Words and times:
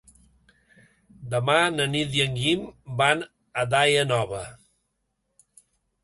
Demà 1.33 1.57
na 1.73 1.85
Nit 1.91 2.15
i 2.19 2.23
en 2.23 2.39
Guim 2.39 2.63
van 3.01 3.21
a 3.65 3.67
Daia 3.75 4.07
Nova. 4.13 4.41